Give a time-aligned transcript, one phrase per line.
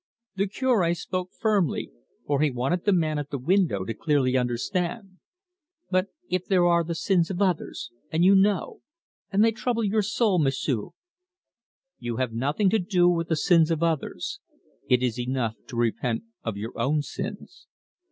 [0.35, 1.91] The Cure spoke firmly,
[2.25, 5.19] for he wanted the man at the window to clearly understand.
[5.91, 8.81] "But if there are the sins of others, and you know,
[9.31, 10.95] and they trouble your soul, M'sieu'?"
[11.99, 14.39] "You have nothing to do with the sins of others;
[14.89, 17.67] it is enough to repent of your own sins.